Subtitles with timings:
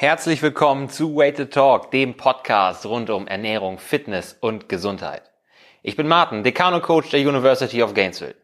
[0.00, 5.30] Herzlich willkommen zu Weighted Talk, dem Podcast rund um Ernährung, Fitness und Gesundheit.
[5.82, 8.34] Ich bin Martin, Dekan Coach der University of Gainesville.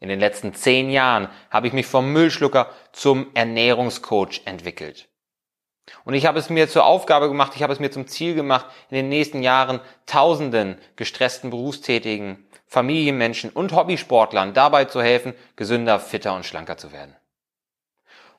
[0.00, 5.08] In den letzten zehn Jahren habe ich mich vom Müllschlucker zum Ernährungscoach entwickelt.
[6.04, 8.66] Und ich habe es mir zur Aufgabe gemacht, ich habe es mir zum Ziel gemacht,
[8.90, 16.34] in den nächsten Jahren Tausenden gestressten Berufstätigen, Familienmenschen und Hobbysportlern dabei zu helfen, gesünder, fitter
[16.34, 17.14] und schlanker zu werden.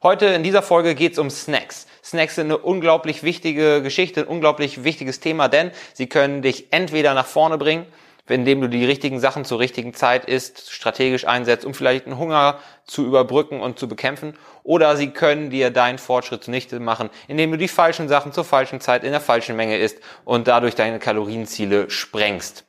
[0.03, 1.87] Heute in dieser Folge geht es um Snacks.
[2.03, 7.15] Snacks sind eine unglaublich wichtige Geschichte, ein unglaublich wichtiges Thema, denn sie können dich entweder
[7.15, 7.87] nach vorne bringen,
[8.27, 12.59] indem du die richtigen Sachen zur richtigen Zeit isst, strategisch einsetzt, um vielleicht einen Hunger
[12.85, 17.57] zu überbrücken und zu bekämpfen, oder sie können dir deinen Fortschritt zunichte machen, indem du
[17.57, 21.89] die falschen Sachen zur falschen Zeit in der falschen Menge isst und dadurch deine Kalorienziele
[21.89, 22.65] sprengst.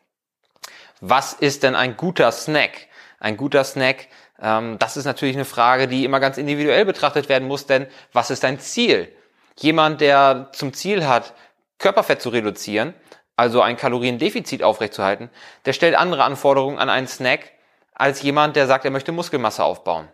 [1.03, 2.89] Was ist denn ein guter Snack?
[3.21, 4.07] Ein guter Snack
[4.39, 8.45] das ist natürlich eine Frage, die immer ganz individuell betrachtet werden muss, denn was ist
[8.45, 9.13] dein Ziel?
[9.59, 11.35] Jemand, der zum Ziel hat,
[11.79, 12.95] Körperfett zu reduzieren,
[13.37, 15.31] also ein Kaloriendefizit aufrechtzuerhalten,
[15.65, 17.51] der stellt andere Anforderungen an einen Snack
[17.95, 20.09] als jemand, der sagt, er möchte Muskelmasse aufbauen.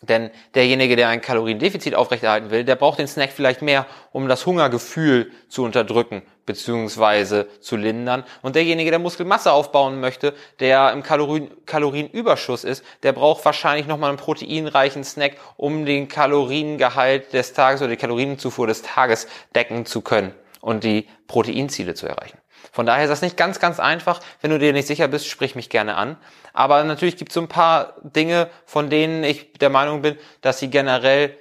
[0.00, 4.46] Denn derjenige, der ein Kaloriendefizit aufrechterhalten will, der braucht den Snack vielleicht mehr, um das
[4.46, 7.46] Hungergefühl zu unterdrücken bzw.
[7.60, 8.22] zu lindern.
[8.42, 14.10] Und derjenige, der Muskelmasse aufbauen möchte, der im Kalorien, Kalorienüberschuss ist, der braucht wahrscheinlich nochmal
[14.10, 20.00] einen proteinreichen Snack, um den Kaloriengehalt des Tages oder die Kalorienzufuhr des Tages decken zu
[20.00, 22.38] können und die Proteinziele zu erreichen.
[22.78, 24.20] Von daher ist das nicht ganz, ganz einfach.
[24.40, 26.16] Wenn du dir nicht sicher bist, sprich mich gerne an.
[26.52, 30.60] Aber natürlich gibt es so ein paar Dinge, von denen ich der Meinung bin, dass
[30.60, 31.36] sie generell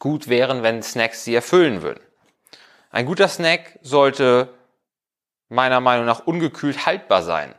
[0.00, 2.00] gut wären, wenn Snacks sie erfüllen würden.
[2.90, 4.52] Ein guter Snack sollte
[5.48, 7.54] meiner Meinung nach ungekühlt haltbar sein.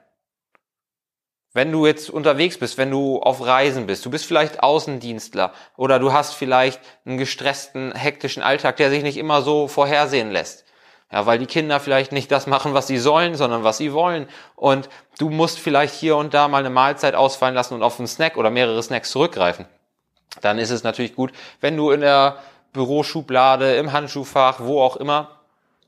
[1.53, 6.00] Wenn du jetzt unterwegs bist, wenn du auf Reisen bist, du bist vielleicht Außendienstler oder
[6.00, 10.66] du hast vielleicht einen gestressten, hektischen Alltag, der sich nicht immer so vorhersehen lässt,
[11.11, 14.27] ja, weil die Kinder vielleicht nicht das machen, was sie sollen, sondern was sie wollen.
[14.55, 18.08] Und du musst vielleicht hier und da mal eine Mahlzeit ausfallen lassen und auf einen
[18.08, 19.65] Snack oder mehrere Snacks zurückgreifen.
[20.42, 21.31] Dann ist es natürlich gut,
[21.61, 22.37] wenn du in der
[22.73, 25.39] Büroschublade, im Handschuhfach, wo auch immer,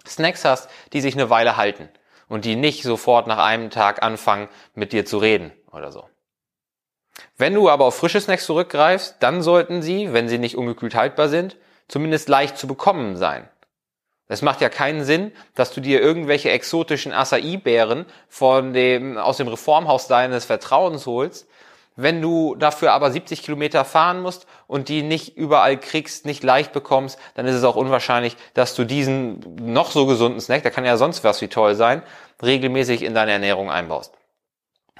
[0.08, 1.90] Snacks hast, die sich eine Weile halten
[2.28, 6.10] und die nicht sofort nach einem Tag anfangen, mit dir zu reden oder so.
[7.38, 11.30] Wenn du aber auf frische Snacks zurückgreifst, dann sollten sie, wenn sie nicht ungekühlt haltbar
[11.30, 13.48] sind, zumindest leicht zu bekommen sein.
[14.32, 19.50] Es macht ja keinen Sinn, dass du dir irgendwelche exotischen Acai-Beeren von dem, aus dem
[19.50, 21.50] Reformhaus deines Vertrauens holst,
[21.98, 26.72] wenn du dafür aber 70 Kilometer fahren musst und die nicht überall kriegst, nicht leicht
[26.72, 30.86] bekommst, dann ist es auch unwahrscheinlich, dass du diesen noch so gesunden Snack, der kann
[30.86, 32.02] ja sonst was wie toll sein,
[32.42, 34.14] regelmäßig in deine Ernährung einbaust.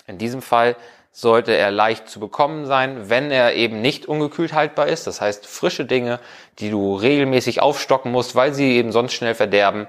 [0.08, 0.76] In diesem Fall
[1.12, 5.08] sollte er leicht zu bekommen sein, wenn er eben nicht ungekühlt haltbar ist.
[5.08, 6.20] Das heißt, frische Dinge,
[6.60, 9.88] die du regelmäßig aufstocken musst, weil sie eben sonst schnell verderben,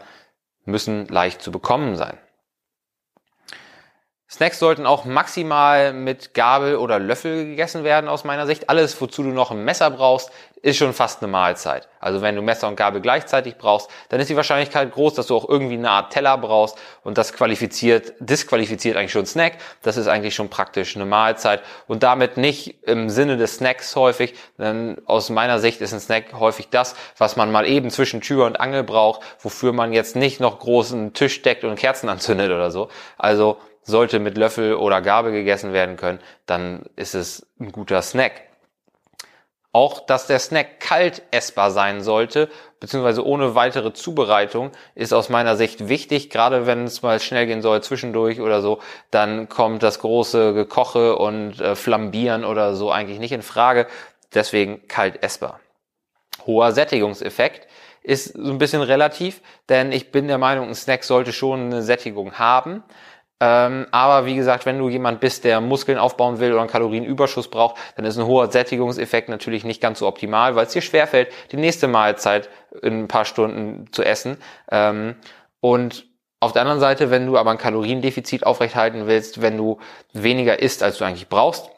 [0.64, 2.18] müssen leicht zu bekommen sein.
[4.32, 8.70] Snacks sollten auch maximal mit Gabel oder Löffel gegessen werden aus meiner Sicht.
[8.70, 10.30] Alles, wozu du noch ein Messer brauchst,
[10.62, 11.88] ist schon fast eine Mahlzeit.
[12.00, 15.36] Also wenn du Messer und Gabel gleichzeitig brauchst, dann ist die Wahrscheinlichkeit groß, dass du
[15.36, 19.58] auch irgendwie eine Art Teller brauchst und das qualifiziert, disqualifiziert eigentlich schon Snack.
[19.82, 24.34] Das ist eigentlich schon praktisch eine Mahlzeit und damit nicht im Sinne des Snacks häufig,
[24.56, 28.46] denn aus meiner Sicht ist ein Snack häufig das, was man mal eben zwischen Tür
[28.46, 32.70] und Angel braucht, wofür man jetzt nicht noch großen Tisch deckt und Kerzen anzündet oder
[32.70, 32.88] so.
[33.18, 38.42] Also sollte mit Löffel oder Gabel gegessen werden können, dann ist es ein guter Snack.
[39.74, 45.56] Auch, dass der Snack kalt essbar sein sollte, beziehungsweise ohne weitere Zubereitung, ist aus meiner
[45.56, 46.28] Sicht wichtig.
[46.28, 51.16] Gerade wenn es mal schnell gehen soll, zwischendurch oder so, dann kommt das große Gekoche
[51.16, 53.86] und äh, Flambieren oder so eigentlich nicht in Frage.
[54.34, 55.58] Deswegen kalt essbar.
[56.46, 57.66] Hoher Sättigungseffekt
[58.02, 59.40] ist so ein bisschen relativ,
[59.70, 62.82] denn ich bin der Meinung, ein Snack sollte schon eine Sättigung haben.
[63.44, 67.48] Ähm, aber wie gesagt, wenn du jemand bist, der Muskeln aufbauen will oder einen Kalorienüberschuss
[67.48, 71.32] braucht, dann ist ein hoher Sättigungseffekt natürlich nicht ganz so optimal, weil es dir schwerfällt,
[71.50, 72.48] die nächste Mahlzeit
[72.82, 74.36] in ein paar Stunden zu essen.
[74.70, 75.16] Ähm,
[75.58, 76.06] und
[76.38, 79.80] auf der anderen Seite, wenn du aber ein Kaloriendefizit aufrechthalten willst, wenn du
[80.12, 81.68] weniger isst, als du eigentlich brauchst,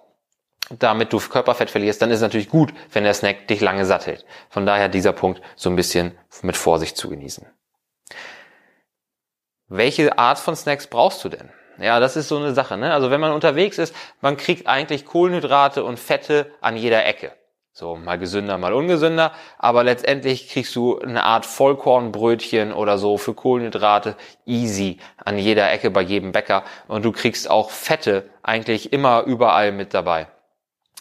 [0.79, 4.07] damit du Körperfett verlierst, dann ist es natürlich gut, wenn der Snack dich lange satt
[4.07, 4.27] hält.
[4.51, 6.13] Von daher dieser Punkt so ein bisschen
[6.43, 7.47] mit Vorsicht zu genießen
[9.69, 11.51] welche Art von Snacks brauchst du denn?
[11.79, 12.77] Ja, das ist so eine Sache.
[12.77, 12.93] Ne?
[12.93, 17.33] Also wenn man unterwegs ist, man kriegt eigentlich Kohlenhydrate und Fette an jeder Ecke.
[17.77, 19.33] So, mal gesünder, mal ungesünder.
[19.59, 24.17] Aber letztendlich kriegst du eine Art Vollkornbrötchen oder so für Kohlenhydrate
[24.47, 26.63] easy an jeder Ecke bei jedem Bäcker.
[26.87, 30.29] Und du kriegst auch Fette eigentlich immer überall mit dabei.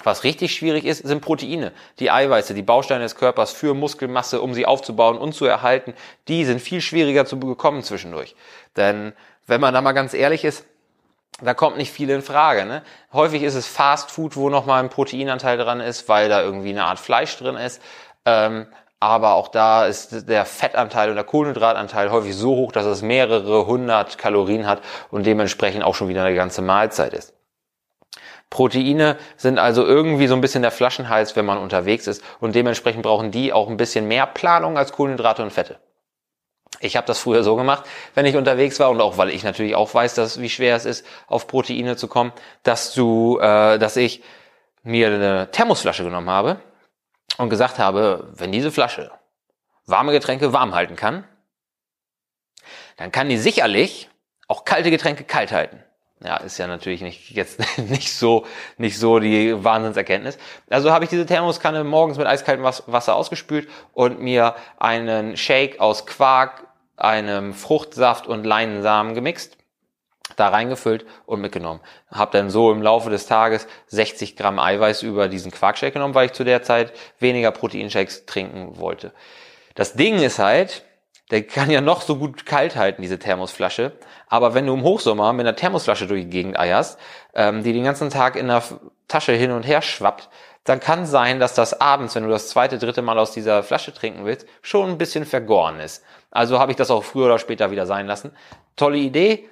[0.04, 1.72] Was richtig schwierig ist, sind Proteine.
[2.00, 5.94] Die Eiweiße, die Bausteine des Körpers für Muskelmasse, um sie aufzubauen und zu erhalten,
[6.28, 8.36] die sind viel schwieriger zu bekommen zwischendurch.
[8.76, 9.14] Denn
[9.46, 10.66] wenn man da mal ganz ehrlich ist,
[11.42, 12.66] da kommt nicht viel in Frage.
[12.66, 12.82] Ne?
[13.12, 16.86] Häufig ist es Fast Food, wo nochmal ein Proteinanteil dran ist, weil da irgendwie eine
[16.86, 17.82] Art Fleisch drin ist.
[18.26, 18.68] Ähm,
[19.00, 23.66] aber auch da ist der Fettanteil und der Kohlenhydratanteil häufig so hoch, dass es mehrere
[23.68, 24.82] hundert Kalorien hat
[25.12, 27.34] und dementsprechend auch schon wieder eine ganze Mahlzeit ist.
[28.54, 33.02] Proteine sind also irgendwie so ein bisschen der Flaschenhals, wenn man unterwegs ist und dementsprechend
[33.02, 35.80] brauchen die auch ein bisschen mehr Planung als Kohlenhydrate und Fette.
[36.80, 37.84] Ich habe das früher so gemacht,
[38.14, 40.86] wenn ich unterwegs war und auch weil ich natürlich auch weiß, dass wie schwer es
[40.86, 44.22] ist, auf Proteine zu kommen, dass du, äh, dass ich
[44.84, 46.60] mir eine Thermosflasche genommen habe
[47.40, 49.10] und gesagt habe, wenn diese Flasche
[49.88, 51.24] warme Getränke warm halten kann,
[52.98, 54.12] dann kann die sicherlich
[54.48, 55.84] auch kalte Getränke kalt halten.
[56.22, 58.46] Ja, ist ja natürlich nicht jetzt nicht so
[58.78, 60.38] nicht so die Wahnsinnserkenntnis.
[60.70, 66.06] Also habe ich diese Thermoskanne morgens mit eiskaltem Wasser ausgespült und mir einen Shake aus
[66.06, 69.58] Quark, einem Fruchtsaft und Leinensamen gemixt,
[70.38, 71.82] da reingefüllt und mitgenommen.
[72.10, 76.28] Hab dann so im Laufe des Tages 60 Gramm Eiweiß über diesen Quarkshake genommen, weil
[76.28, 79.14] ich zu der Zeit weniger Proteinshakes trinken wollte.
[79.76, 80.86] Das Ding ist halt,
[81.32, 83.94] der kann ja noch so gut kalt halten, diese Thermosflasche.
[84.28, 87.00] Aber wenn du im Hochsommer mit einer Thermosflasche durch die Gegend eierst,
[87.34, 88.64] ähm, die den ganzen Tag in der
[89.08, 90.30] Tasche hin und her schwappt,
[90.64, 93.94] dann kann sein, dass das abends, wenn du das zweite, dritte Mal aus dieser Flasche
[93.94, 96.04] trinken willst, schon ein bisschen vergoren ist.
[96.32, 98.32] Also habe ich das auch früher oder später wieder sein lassen.
[98.76, 99.50] Tolle Idee,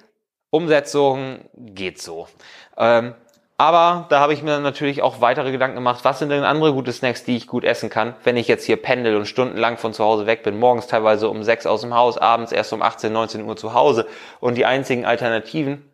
[0.50, 2.28] Umsetzung geht so.
[2.76, 3.14] Ähm,
[3.62, 6.92] aber da habe ich mir natürlich auch weitere Gedanken gemacht, was sind denn andere gute
[6.92, 10.02] Snacks, die ich gut essen kann, wenn ich jetzt hier pendel und stundenlang von zu
[10.02, 13.44] Hause weg bin, morgens teilweise um sechs aus dem Haus, abends erst um 18, 19
[13.44, 14.08] Uhr zu Hause
[14.40, 15.88] und die einzigen Alternativen,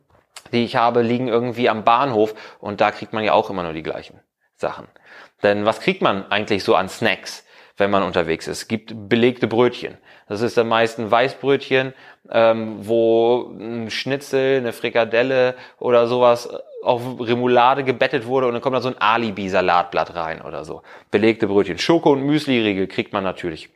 [0.50, 3.74] die ich habe, liegen irgendwie am Bahnhof und da kriegt man ja auch immer nur
[3.74, 4.18] die gleichen
[4.56, 4.88] Sachen.
[5.42, 7.44] Denn was kriegt man eigentlich so an Snacks?
[7.78, 8.58] Wenn man unterwegs ist.
[8.58, 9.96] Es gibt belegte Brötchen.
[10.28, 11.94] Das ist am meisten Weißbrötchen,
[12.30, 16.48] ähm, wo ein Schnitzel, eine Frikadelle oder sowas
[16.82, 20.82] auf Remoulade gebettet wurde und dann kommt da so ein Alibi-Salatblatt rein oder so.
[21.10, 21.78] Belegte Brötchen.
[21.78, 23.70] Schoko- und Müsli-Riegel kriegt man natürlich.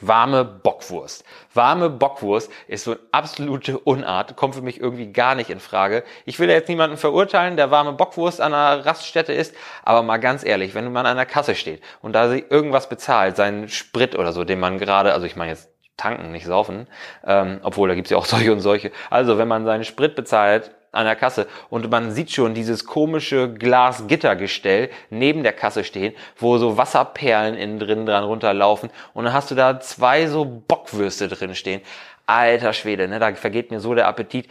[0.00, 1.24] Warme Bockwurst.
[1.54, 6.04] Warme Bockwurst ist so eine absolute Unart, kommt für mich irgendwie gar nicht in Frage.
[6.24, 10.44] Ich will jetzt niemanden verurteilen, der warme Bockwurst an einer Raststätte ist, aber mal ganz
[10.44, 14.32] ehrlich, wenn man an einer Kasse steht und da sich irgendwas bezahlt, seinen Sprit oder
[14.32, 16.86] so, den man gerade, also ich meine jetzt tanken, nicht saufen,
[17.26, 18.92] ähm, obwohl da gibt's ja auch solche und solche.
[19.10, 23.52] Also wenn man seinen Sprit bezahlt, an der Kasse und man sieht schon dieses komische
[23.52, 29.50] Glasgittergestell neben der Kasse stehen, wo so Wasserperlen innen drin dran runterlaufen und dann hast
[29.50, 31.80] du da zwei so Bockwürste drin stehen.
[32.26, 34.48] Alter Schwede, ne, da vergeht mir so der Appetit.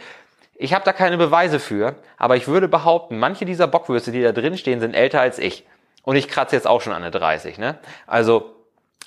[0.54, 4.32] Ich habe da keine Beweise für, aber ich würde behaupten, manche dieser Bockwürste, die da
[4.32, 5.64] drin stehen, sind älter als ich.
[6.02, 7.78] Und ich kratze jetzt auch schon an der 30, ne?
[8.06, 8.56] Also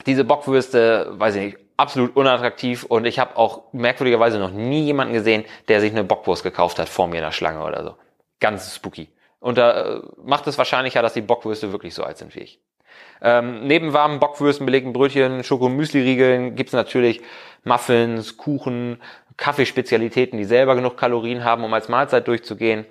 [0.06, 5.14] diese Bockwürste, weiß ich nicht, absolut unattraktiv und ich habe auch merkwürdigerweise noch nie jemanden
[5.14, 7.96] gesehen, der sich eine Bockwurst gekauft hat vor mir in der Schlange oder so.
[8.40, 9.10] Ganz spooky.
[9.40, 12.60] Und da äh, macht es wahrscheinlicher, dass die Bockwürste wirklich so alt sind wie ich.
[13.22, 17.22] Ähm, neben warmen Bockwürsten, belegten Brötchen, Schokomüsli-Riegeln gibt's natürlich
[17.64, 19.02] Muffins, Kuchen,
[19.38, 22.86] Kaffeespezialitäten, die selber genug Kalorien haben, um als Mahlzeit durchzugehen.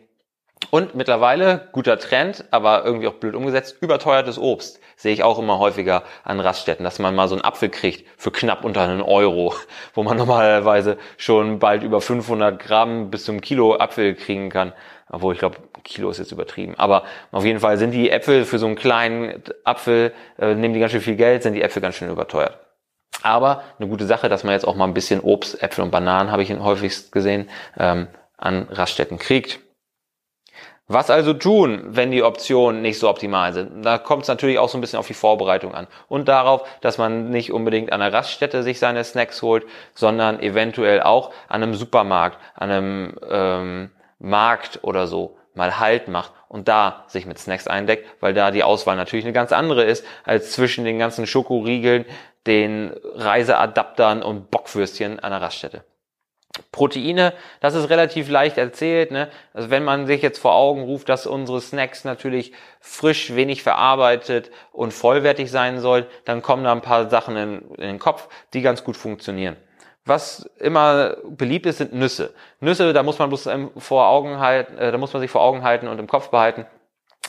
[0.69, 4.79] Und mittlerweile, guter Trend, aber irgendwie auch blöd umgesetzt, überteuertes Obst.
[4.95, 8.31] Sehe ich auch immer häufiger an Raststätten, dass man mal so einen Apfel kriegt für
[8.31, 9.55] knapp unter einen Euro,
[9.95, 14.73] wo man normalerweise schon bald über 500 Gramm bis zum Kilo Apfel kriegen kann.
[15.09, 16.75] Obwohl, ich glaube, Kilo ist jetzt übertrieben.
[16.76, 20.81] Aber auf jeden Fall sind die Äpfel für so einen kleinen Apfel, äh, nehmen die
[20.81, 22.59] ganz schön viel Geld, sind die Äpfel ganz schön überteuert.
[23.23, 26.31] Aber eine gute Sache, dass man jetzt auch mal ein bisschen Obst, Äpfel und Bananen,
[26.31, 29.61] habe ich häufigst gesehen, ähm, an Raststätten kriegt.
[30.92, 33.85] Was also tun, wenn die Optionen nicht so optimal sind?
[33.87, 36.99] Da kommt es natürlich auch so ein bisschen auf die Vorbereitung an und darauf, dass
[36.99, 41.76] man nicht unbedingt an der Raststätte sich seine Snacks holt, sondern eventuell auch an einem
[41.76, 47.68] Supermarkt, an einem ähm, Markt oder so mal Halt macht und da sich mit Snacks
[47.68, 52.04] eindeckt, weil da die Auswahl natürlich eine ganz andere ist als zwischen den ganzen Schokoriegeln,
[52.49, 55.85] den Reiseadaptern und Bockwürstchen an der Raststätte.
[56.73, 59.11] Proteine, das ist relativ leicht erzählt.
[59.11, 59.28] Ne?
[59.54, 64.50] Also wenn man sich jetzt vor Augen ruft, dass unsere Snacks natürlich frisch, wenig verarbeitet
[64.73, 68.62] und vollwertig sein sollen, dann kommen da ein paar Sachen in, in den Kopf, die
[68.62, 69.57] ganz gut funktionieren.
[70.04, 72.35] Was immer beliebt ist, sind Nüsse.
[72.59, 75.62] Nüsse, da muss man bloß vor Augen halten, äh, da muss man sich vor Augen
[75.62, 76.66] halten und im Kopf behalten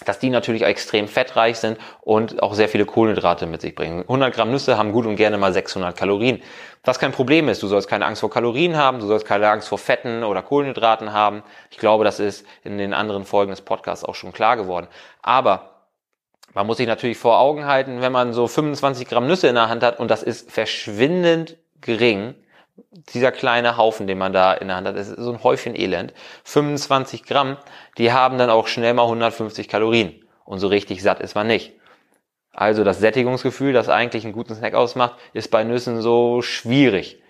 [0.05, 4.01] dass die natürlich extrem fettreich sind und auch sehr viele Kohlenhydrate mit sich bringen.
[4.01, 6.41] 100 Gramm Nüsse haben gut und gerne mal 600 Kalorien.
[6.83, 9.67] Was kein Problem ist, du sollst keine Angst vor Kalorien haben, du sollst keine Angst
[9.67, 11.43] vor Fetten oder Kohlenhydraten haben.
[11.69, 14.87] Ich glaube, das ist in den anderen Folgen des Podcasts auch schon klar geworden.
[15.21, 15.71] Aber
[16.53, 19.69] Man muss sich natürlich vor Augen halten, wenn man so 25 Gramm Nüsse in der
[19.69, 22.35] Hand hat und das ist verschwindend gering,
[22.91, 26.13] dieser kleine Haufen, den man da in der Hand hat, ist so ein Häufchen Elend.
[26.43, 27.57] 25 Gramm,
[27.97, 30.21] die haben dann auch schnell mal 150 Kalorien.
[30.45, 31.73] Und so richtig satt ist man nicht.
[32.53, 37.21] Also das Sättigungsgefühl, das eigentlich einen guten Snack ausmacht, ist bei Nüssen so schwierig.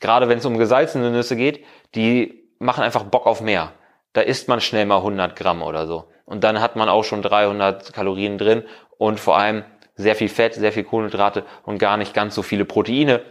[0.00, 3.72] Gerade wenn es um gesalzene Nüsse geht, die machen einfach Bock auf mehr.
[4.12, 6.04] Da isst man schnell mal 100 Gramm oder so.
[6.24, 8.64] Und dann hat man auch schon 300 Kalorien drin
[8.98, 9.64] und vor allem
[9.96, 13.22] sehr viel Fett, sehr viel Kohlenhydrate und gar nicht ganz so viele Proteine,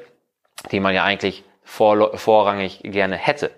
[0.72, 3.52] die man ja eigentlich vor, vorrangig gerne hätte.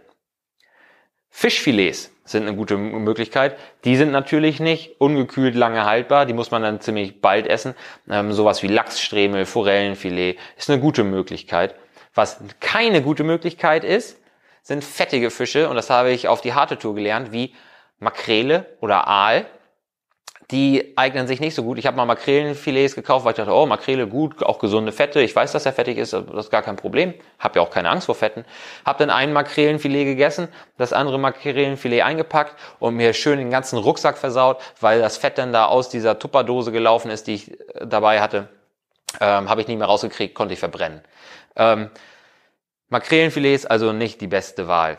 [1.29, 3.57] Fischfilets sind eine gute Möglichkeit.
[3.83, 6.25] Die sind natürlich nicht ungekühlt lange haltbar.
[6.25, 7.75] Die muss man dann ziemlich bald essen.
[8.09, 11.75] Ähm, sowas wie Lachsstremel, Forellenfilet ist eine gute Möglichkeit.
[12.13, 14.17] Was keine gute Möglichkeit ist,
[14.63, 15.69] sind fettige Fische.
[15.69, 17.53] Und das habe ich auf die harte Tour gelernt, wie
[17.99, 19.45] Makrele oder Aal
[20.51, 21.79] die eignen sich nicht so gut.
[21.79, 25.21] Ich habe mal Makrelenfilets gekauft, weil ich dachte, oh, Makrele gut, auch gesunde Fette.
[25.21, 27.13] Ich weiß, dass er fettig ist, das ist gar kein Problem.
[27.39, 28.45] Habe ja auch keine Angst vor Fetten.
[28.85, 30.47] Habe dann ein Makrelenfilet gegessen,
[30.77, 35.51] das andere Makrelenfilet eingepackt und mir schön den ganzen Rucksack versaut, weil das Fett dann
[35.51, 38.49] da aus dieser Tupperdose gelaufen ist, die ich äh, dabei hatte.
[39.19, 41.01] Ähm, habe ich nicht mehr rausgekriegt, konnte ich verbrennen.
[41.55, 41.89] Ähm,
[42.89, 44.97] Makrelenfilets also nicht die beste Wahl.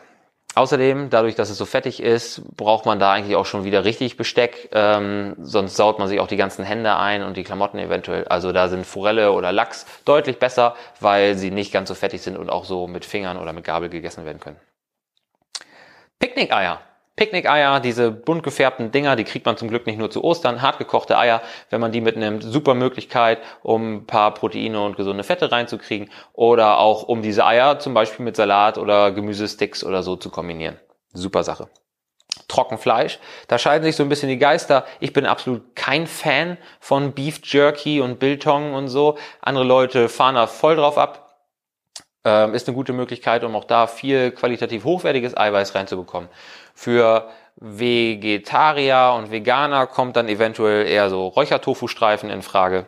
[0.56, 4.16] Außerdem, dadurch, dass es so fettig ist, braucht man da eigentlich auch schon wieder richtig
[4.16, 8.24] Besteck, ähm, sonst saut man sich auch die ganzen Hände ein und die Klamotten eventuell.
[8.28, 12.38] Also da sind Forelle oder Lachs deutlich besser, weil sie nicht ganz so fettig sind
[12.38, 14.56] und auch so mit Fingern oder mit Gabel gegessen werden können.
[16.20, 16.80] Picknickeier
[17.16, 20.60] Picknick-Eier, diese bunt gefärbten Dinger, die kriegt man zum Glück nicht nur zu Ostern.
[20.60, 25.50] Hartgekochte Eier, wenn man die mitnimmt, super Möglichkeit, um ein paar Proteine und gesunde Fette
[25.50, 26.10] reinzukriegen.
[26.34, 30.78] Oder auch um diese Eier zum Beispiel mit Salat oder Gemüsesticks oder so zu kombinieren.
[31.14, 31.68] Super Sache.
[32.48, 33.18] Trockenfleisch.
[33.48, 34.84] Da scheiden sich so ein bisschen die Geister.
[35.00, 39.16] Ich bin absolut kein Fan von Beef Jerky und Biltong und so.
[39.40, 41.25] Andere Leute fahren da voll drauf ab
[42.26, 46.28] ähm, ist eine gute Möglichkeit, um auch da viel qualitativ hochwertiges Eiweiß reinzubekommen.
[46.74, 52.86] Für Vegetarier und Veganer kommt dann eventuell eher so Räuchertofu-Streifen in Frage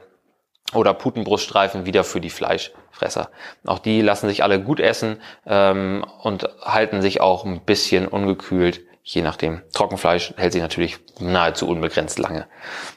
[0.74, 3.30] oder Putenbruststreifen wieder für die Fleischfresser.
[3.64, 8.80] Auch die lassen sich alle gut essen ähm, und halten sich auch ein bisschen ungekühlt,
[9.04, 9.62] je nachdem.
[9.72, 12.48] Trockenfleisch hält sich natürlich nahezu unbegrenzt lange.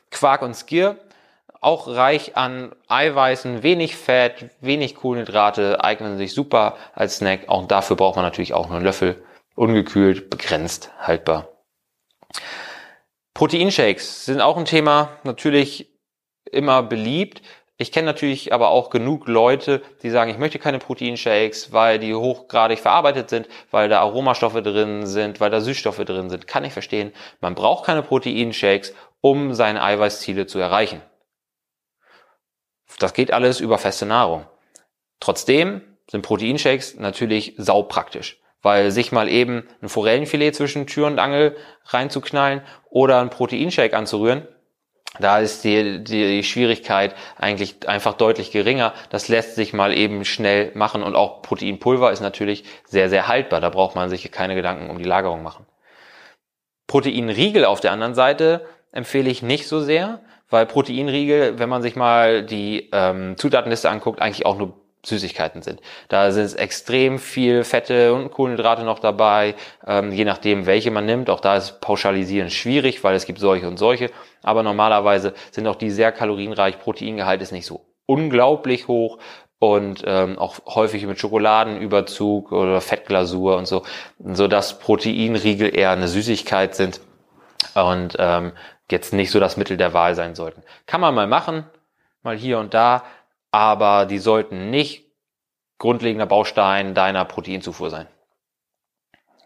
[0.10, 0.98] Quark und Skier
[1.62, 7.48] auch reich an Eiweißen, wenig Fett, wenig Kohlenhydrate, eignen sich super als Snack.
[7.48, 9.24] Auch dafür braucht man natürlich auch nur einen Löffel.
[9.56, 11.48] Ungekühlt, begrenzt, haltbar.
[13.36, 15.90] Proteinshakes sind auch ein Thema, natürlich
[16.52, 17.44] immer beliebt.
[17.78, 22.14] Ich kenne natürlich aber auch genug Leute, die sagen, ich möchte keine Proteinshakes, weil die
[22.14, 26.48] hochgradig verarbeitet sind, weil da Aromastoffe drin sind, weil da Süßstoffe drin sind.
[26.48, 27.12] Kann ich verstehen.
[27.40, 31.02] Man braucht keine Proteinshakes, um seine Eiweißziele zu erreichen.
[33.00, 34.46] Das geht alles über feste Nahrung.
[35.20, 41.56] Trotzdem sind Proteinshakes natürlich saupraktisch, weil sich mal eben ein Forellenfilet zwischen Tür und Angel
[41.86, 44.48] reinzuknallen oder ein Proteinshake anzurühren,
[45.20, 48.94] da ist die, die Schwierigkeit eigentlich einfach deutlich geringer.
[49.10, 53.60] Das lässt sich mal eben schnell machen und auch Proteinpulver ist natürlich sehr, sehr haltbar.
[53.60, 55.66] Da braucht man sich keine Gedanken um die Lagerung machen.
[56.88, 60.22] Proteinriegel auf der anderen Seite empfehle ich nicht so sehr,
[60.52, 65.82] weil Proteinriegel, wenn man sich mal die ähm, Zutatenliste anguckt, eigentlich auch nur Süßigkeiten sind.
[66.10, 69.56] Da sind extrem viel Fette und Kohlenhydrate noch dabei,
[69.88, 71.30] ähm, je nachdem, welche man nimmt.
[71.30, 74.12] Auch da ist Pauschalisieren schwierig, weil es gibt solche und solche.
[74.44, 76.80] Aber normalerweise sind auch die sehr kalorienreich.
[76.80, 79.18] Proteingehalt ist nicht so unglaublich hoch
[79.58, 83.84] und ähm, auch häufig mit Schokoladenüberzug oder Fettglasur und so,
[84.20, 87.00] so dass Proteinriegel eher eine Süßigkeit sind
[87.76, 88.54] und ähm,
[88.92, 90.64] jetzt nicht so das Mittel der Wahl sein sollten.
[90.86, 91.66] Kann man mal machen,
[92.24, 93.04] mal hier und da,
[93.52, 95.06] aber die sollten nicht
[95.78, 98.08] grundlegender Baustein deiner Proteinzufuhr sein.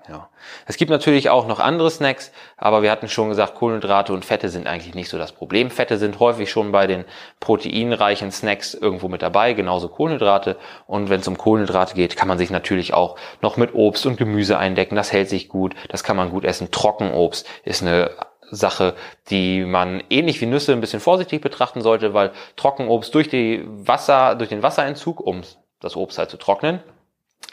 [0.08, 0.30] Ja.
[0.68, 4.50] Es gibt natürlich auch noch andere Snacks, aber wir hatten schon gesagt, Kohlenhydrate und Fette
[4.50, 5.72] sind eigentlich nicht so das Problem.
[5.72, 7.06] Fette sind häufig schon bei den
[7.40, 10.58] proteinreichen Snacks irgendwo mit dabei, genauso Kohlenhydrate.
[10.86, 14.18] Und wenn es um Kohlenhydrate geht, kann man sich natürlich auch noch mit Obst und
[14.18, 14.96] Gemüse eindecken.
[14.96, 16.70] Das hält sich gut, das kann man gut essen.
[16.70, 18.12] Trockenobst ist eine
[18.52, 18.96] Sache,
[19.30, 24.36] die man ähnlich wie Nüsse ein bisschen vorsichtig betrachten sollte, weil Trockenobst durch die Wasser,
[24.36, 25.42] durch den Wasserentzug, um
[25.80, 26.82] das Obst halt zu trocknen,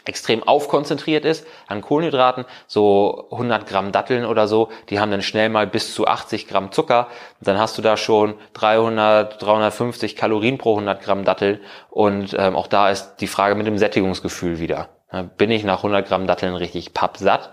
[0.05, 5.49] extrem aufkonzentriert ist an Kohlenhydraten, so 100 Gramm Datteln oder so, die haben dann schnell
[5.49, 7.07] mal bis zu 80 Gramm Zucker.
[7.41, 12.67] Dann hast du da schon 300, 350 Kalorien pro 100 Gramm Dattel und ähm, auch
[12.67, 14.89] da ist die Frage mit dem Sättigungsgefühl wieder.
[15.21, 17.51] Bin ich nach 100 Gramm Datteln richtig pappsatt?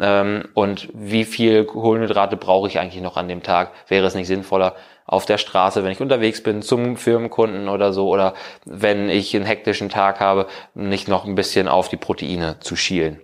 [0.00, 3.72] Ähm, und wie viel Kohlenhydrate brauche ich eigentlich noch an dem Tag?
[3.88, 8.08] Wäre es nicht sinnvoller, auf der Straße, wenn ich unterwegs bin, zum Firmenkunden oder so,
[8.08, 12.76] oder wenn ich einen hektischen Tag habe, nicht noch ein bisschen auf die Proteine zu
[12.76, 13.20] schielen?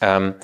[0.00, 0.34] Ähm,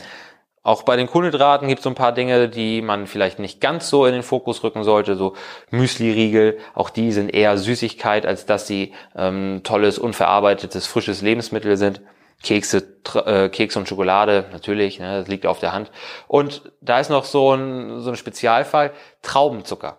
[0.63, 3.89] auch bei den Kohlenhydraten gibt es so ein paar Dinge, die man vielleicht nicht ganz
[3.89, 5.35] so in den Fokus rücken sollte, so
[5.71, 12.03] Müsli-Riegel, auch die sind eher Süßigkeit, als dass sie ähm, tolles, unverarbeitetes, frisches Lebensmittel sind.
[12.43, 15.91] Kekse, äh, Keks und Schokolade, natürlich, ne, das liegt auf der Hand.
[16.27, 18.93] Und da ist noch so ein, so ein Spezialfall,
[19.23, 19.99] Traubenzucker.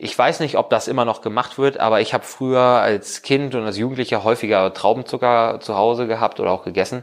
[0.00, 3.54] Ich weiß nicht, ob das immer noch gemacht wird, aber ich habe früher als Kind
[3.54, 7.02] und als Jugendlicher häufiger Traubenzucker zu Hause gehabt oder auch gegessen.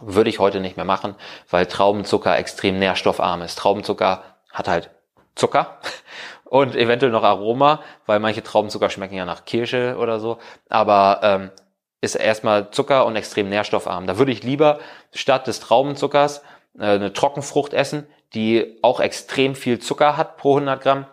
[0.00, 1.14] Würde ich heute nicht mehr machen,
[1.50, 3.56] weil Traubenzucker extrem nährstoffarm ist.
[3.56, 4.90] Traubenzucker hat halt
[5.34, 5.78] Zucker
[6.44, 10.38] und eventuell noch Aroma, weil manche Traubenzucker schmecken ja nach Kirsche oder so.
[10.68, 11.50] Aber ähm,
[12.04, 14.06] ist erstmal Zucker und extrem nährstoffarm.
[14.06, 14.78] Da würde ich lieber
[15.12, 16.42] statt des Traubenzuckers
[16.78, 21.06] äh, eine Trockenfrucht essen, die auch extrem viel Zucker hat pro 100 Gramm,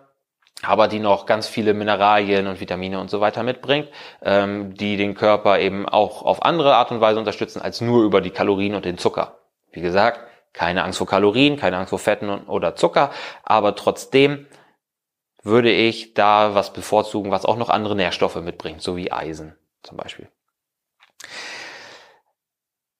[0.64, 3.90] aber die noch ganz viele Mineralien und Vitamine und so weiter mitbringt,
[4.22, 8.22] ähm, die den Körper eben auch auf andere Art und Weise unterstützen als nur über
[8.22, 9.38] die Kalorien und den Zucker.
[9.72, 10.20] Wie gesagt,
[10.54, 13.12] keine Angst vor Kalorien, keine Angst vor Fetten oder Zucker,
[13.44, 14.48] aber trotzdem
[15.44, 19.98] würde ich da was bevorzugen, was auch noch andere Nährstoffe mitbringt, so wie Eisen zum
[19.98, 20.30] Beispiel.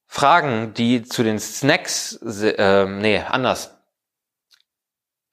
[0.08, 3.78] Fragen, die zu den Snacks, äh, nee, anders.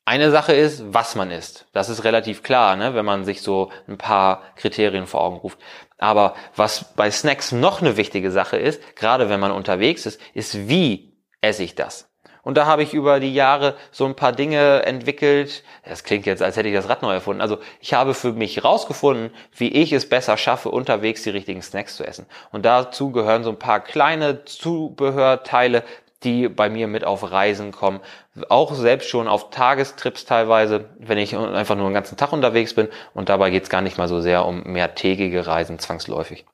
[0.05, 1.67] Eine Sache ist, was man isst.
[1.73, 5.59] Das ist relativ klar, ne, wenn man sich so ein paar Kriterien vor Augen ruft.
[5.99, 10.69] Aber was bei Snacks noch eine wichtige Sache ist, gerade wenn man unterwegs ist, ist,
[10.69, 12.08] wie esse ich das?
[12.49, 15.63] Und da habe ich über die Jahre so ein paar Dinge entwickelt.
[15.87, 17.43] Das klingt jetzt, als hätte ich das Rad neu erfunden.
[17.43, 21.97] Also ich habe für mich rausgefunden, wie ich es besser schaffe, unterwegs die richtigen Snacks
[21.97, 22.25] zu essen.
[22.51, 25.83] Und dazu gehören so ein paar kleine Zubehörteile,
[26.25, 28.01] die bei mir mit auf Reisen kommen.
[28.49, 32.89] Auch selbst schon auf Tagestrips teilweise, wenn ich einfach nur einen ganzen Tag unterwegs bin.
[33.13, 36.47] Und dabei geht es gar nicht mal so sehr um mehrtägige Reisen zwangsläufig.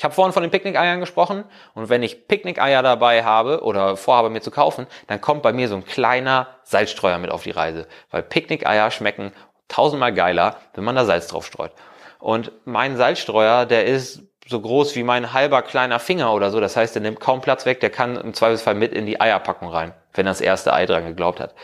[0.00, 4.30] Ich habe vorhin von den Picknick-Eiern gesprochen und wenn ich Picknick-Eier dabei habe oder vorhabe
[4.30, 7.86] mir zu kaufen, dann kommt bei mir so ein kleiner Salzstreuer mit auf die Reise,
[8.10, 9.32] weil Picknick-Eier schmecken
[9.68, 11.72] tausendmal geiler, wenn man da Salz drauf streut.
[12.18, 16.60] Und mein Salzstreuer, der ist so groß wie mein halber kleiner Finger oder so.
[16.60, 19.68] Das heißt, der nimmt kaum Platz weg, der kann im Zweifelsfall mit in die Eierpackung
[19.68, 21.54] rein, wenn das erste Ei dran geglaubt hat.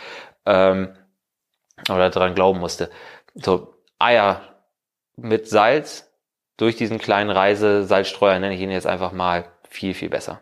[0.44, 0.94] Ähm,
[1.88, 2.90] oder dran glauben musste.
[3.32, 4.42] So, Eier
[5.16, 6.05] mit Salz,
[6.56, 10.40] durch diesen kleinen Reisesalzstreuer, nenne ich ihn jetzt einfach mal, viel, viel besser.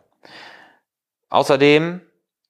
[1.29, 2.01] Außerdem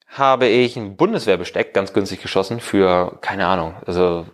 [0.08, 4.26] habe ich ein Bundeswehrbesteck ganz günstig geschossen für, keine Ahnung, also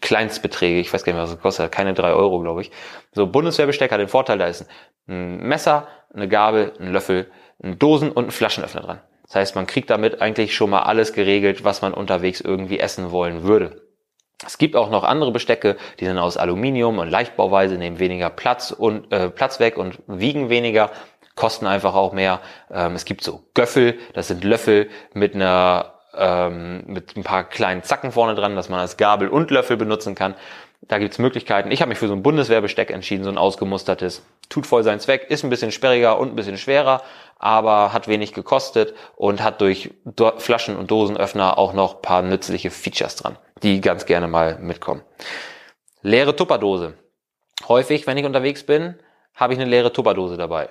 [0.00, 2.70] Kleinstbeträge, ich weiß gar nicht, was es kostet, keine drei Euro, glaube ich.
[3.12, 4.66] So, Bundeswehrbesteck hat den Vorteil, da ist
[5.06, 7.30] ein Messer, eine Gabel, ein Löffel,
[7.62, 9.00] ein Dosen und ein Flaschenöffner dran.
[9.24, 13.12] Das heißt, man kriegt damit eigentlich schon mal alles geregelt, was man unterwegs irgendwie essen
[13.12, 13.89] wollen würde.
[14.46, 18.70] Es gibt auch noch andere Bestecke, die sind aus Aluminium und Leichtbauweise, nehmen weniger Platz
[18.70, 20.90] und äh, Platz weg und wiegen weniger,
[21.34, 22.40] kosten einfach auch mehr.
[22.70, 27.82] Ähm, es gibt so Göffel, das sind Löffel mit einer ähm, mit ein paar kleinen
[27.82, 30.34] Zacken vorne dran, dass man als Gabel und Löffel benutzen kann.
[30.82, 31.70] Da gibt's Möglichkeiten.
[31.70, 34.22] Ich habe mich für so ein Bundeswehrbesteck entschieden, so ein ausgemustertes.
[34.48, 37.02] Tut voll seinen Zweck, ist ein bisschen sperriger und ein bisschen schwerer,
[37.38, 39.90] aber hat wenig gekostet und hat durch
[40.38, 45.02] Flaschen- und Dosenöffner auch noch paar nützliche Features dran die ganz gerne mal mitkommen.
[46.02, 46.94] Leere Tupperdose.
[47.68, 48.98] Häufig, wenn ich unterwegs bin,
[49.34, 50.70] habe ich eine leere Tupperdose dabei.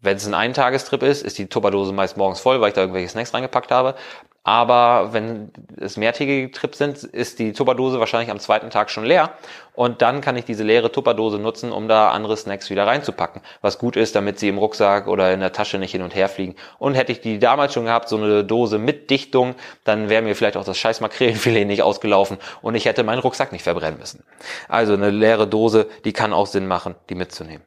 [0.00, 3.08] Wenn es ein Eintagestrip ist, ist die Tupperdose meist morgens voll, weil ich da irgendwelche
[3.08, 3.94] Snacks reingepackt habe.
[4.42, 9.34] Aber wenn es mehrtägige Trips sind, ist die Tupperdose wahrscheinlich am zweiten Tag schon leer.
[9.74, 13.42] Und dann kann ich diese leere Tupperdose nutzen, um da andere Snacks wieder reinzupacken.
[13.60, 16.28] Was gut ist, damit sie im Rucksack oder in der Tasche nicht hin und her
[16.30, 16.56] fliegen.
[16.78, 20.34] Und hätte ich die damals schon gehabt, so eine Dose mit Dichtung, dann wäre mir
[20.34, 24.24] vielleicht auch das scheiß Makrelenfilet nicht ausgelaufen und ich hätte meinen Rucksack nicht verbrennen müssen.
[24.68, 27.64] Also eine leere Dose, die kann auch Sinn machen, die mitzunehmen.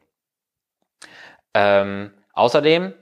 [1.54, 2.94] Ähm, außerdem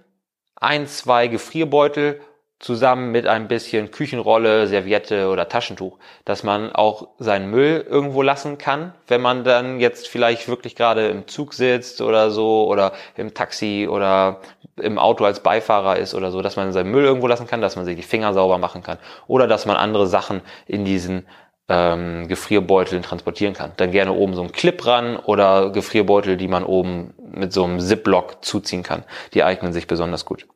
[0.56, 2.20] ein, zwei Gefrierbeutel
[2.62, 8.57] zusammen mit ein bisschen Küchenrolle, Serviette oder Taschentuch, dass man auch seinen Müll irgendwo lassen
[8.57, 13.35] kann, wenn man dann jetzt vielleicht wirklich gerade im Zug sitzt oder so oder im
[13.35, 14.40] Taxi oder
[14.77, 17.75] im Auto als Beifahrer ist oder so, dass man seinen Müll irgendwo lassen kann, dass
[17.75, 21.27] man sich die Finger sauber machen kann oder dass man andere Sachen in diesen
[21.68, 23.72] ähm, Gefrierbeuteln transportieren kann.
[23.77, 27.81] Dann gerne oben so ein Clip ran oder Gefrierbeutel, die man oben mit so einem
[27.81, 29.03] Ziplock zuziehen kann.
[29.35, 30.46] Die eignen sich besonders gut.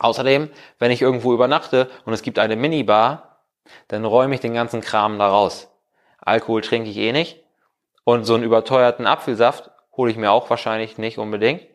[0.00, 3.42] Außerdem, wenn ich irgendwo übernachte und es gibt eine Minibar,
[3.88, 5.68] dann räume ich den ganzen Kram da raus.
[6.18, 7.44] Alkohol trinke ich eh nicht.
[8.04, 11.66] Und so einen überteuerten Apfelsaft hole ich mir auch wahrscheinlich nicht unbedingt.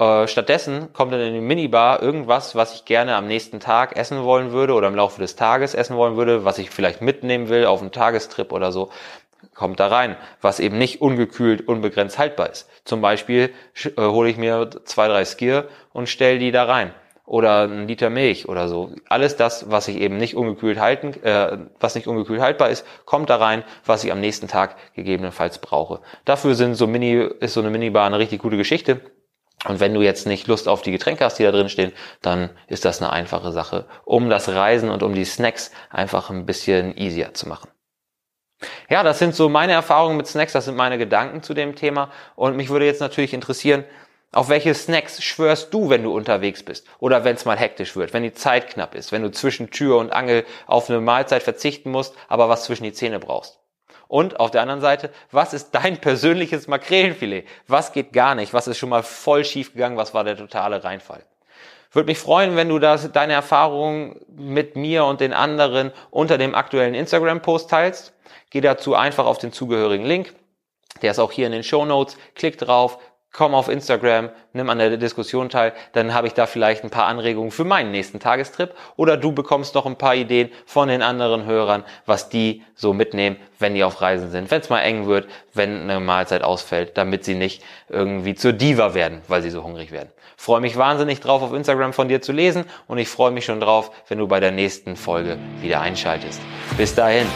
[0.00, 4.24] Äh, stattdessen kommt dann in die Minibar irgendwas, was ich gerne am nächsten Tag essen
[4.24, 7.64] wollen würde oder im Laufe des Tages essen wollen würde, was ich vielleicht mitnehmen will
[7.64, 8.90] auf einen Tagestrip oder so,
[9.54, 12.68] kommt da rein, was eben nicht ungekühlt, unbegrenzt haltbar ist.
[12.84, 13.54] Zum Beispiel
[13.84, 16.92] äh, hole ich mir zwei, drei Skier und stelle die da rein
[17.26, 18.92] oder ein Liter Milch oder so.
[19.08, 23.28] Alles das, was ich eben nicht ungekühlt halten, äh, was nicht ungekühlt haltbar ist, kommt
[23.28, 26.00] da rein, was ich am nächsten Tag gegebenenfalls brauche.
[26.24, 29.00] Dafür sind so Mini, ist so eine Minibar eine richtig gute Geschichte.
[29.66, 32.50] Und wenn du jetzt nicht Lust auf die Getränke hast, die da drin stehen, dann
[32.68, 36.96] ist das eine einfache Sache, um das Reisen und um die Snacks einfach ein bisschen
[36.96, 37.68] easier zu machen.
[38.88, 42.10] Ja, das sind so meine Erfahrungen mit Snacks, das sind meine Gedanken zu dem Thema.
[42.36, 43.84] Und mich würde jetzt natürlich interessieren,
[44.36, 46.86] auf welche Snacks schwörst du, wenn du unterwegs bist?
[46.98, 49.96] Oder wenn es mal hektisch wird, wenn die Zeit knapp ist, wenn du zwischen Tür
[49.96, 53.58] und Angel auf eine Mahlzeit verzichten musst, aber was zwischen die Zähne brauchst?
[54.08, 57.46] Und auf der anderen Seite, was ist dein persönliches Makrelenfilet?
[57.66, 58.52] Was geht gar nicht?
[58.52, 59.96] Was ist schon mal voll schief gegangen?
[59.96, 61.24] Was war der totale Reinfall?
[61.90, 66.54] Würde mich freuen, wenn du das, deine Erfahrungen mit mir und den anderen unter dem
[66.54, 68.12] aktuellen Instagram-Post teilst.
[68.50, 70.34] Geh dazu einfach auf den zugehörigen Link.
[71.00, 72.18] Der ist auch hier in den Show Notes.
[72.34, 72.98] Klick drauf,
[73.36, 77.06] komm auf Instagram, nimm an der Diskussion teil, dann habe ich da vielleicht ein paar
[77.06, 81.44] Anregungen für meinen nächsten Tagestrip oder du bekommst noch ein paar Ideen von den anderen
[81.44, 85.28] Hörern, was die so mitnehmen, wenn die auf Reisen sind, wenn es mal eng wird,
[85.52, 89.92] wenn eine Mahlzeit ausfällt, damit sie nicht irgendwie zur Diva werden, weil sie so hungrig
[89.92, 90.08] werden.
[90.38, 93.60] Freue mich wahnsinnig drauf, auf Instagram von dir zu lesen und ich freue mich schon
[93.60, 96.40] drauf, wenn du bei der nächsten Folge wieder einschaltest.
[96.78, 97.26] Bis dahin.